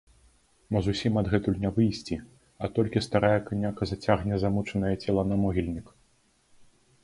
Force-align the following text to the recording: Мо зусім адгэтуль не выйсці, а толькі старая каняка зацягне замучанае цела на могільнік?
Мо 0.75 0.79
зусім 0.87 1.19
адгэтуль 1.21 1.59
не 1.65 1.71
выйсці, 1.75 2.15
а 2.65 2.71
толькі 2.79 3.05
старая 3.09 3.39
каняка 3.53 3.83
зацягне 3.95 4.35
замучанае 4.47 4.95
цела 5.03 5.23
на 5.33 5.41
могільнік? 5.47 5.97